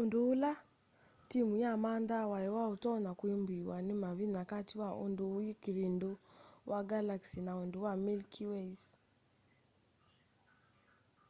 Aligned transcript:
undu 0.00 0.18
ula 0.32 0.52
timu 1.30 1.54
yamanthaa 1.62 2.30
wai 2.32 2.48
utonya 2.74 3.12
kwambiiw'a 3.18 3.76
ni 3.86 3.94
mavinya 4.02 4.42
kati 4.52 4.74
wa 4.82 4.90
undu 5.04 5.24
wi 5.36 5.46
kivindu 5.62 6.10
wa 6.70 6.80
galaxy 6.90 7.38
na 7.46 7.52
undu 7.62 7.78
wa 7.86 7.92
milky 8.04 8.44
way's 8.50 8.82